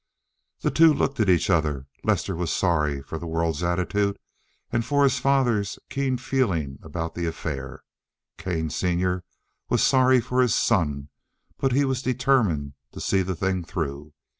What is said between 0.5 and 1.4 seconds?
The two looked at